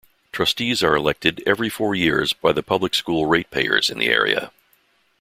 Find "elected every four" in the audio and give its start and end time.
0.95-1.93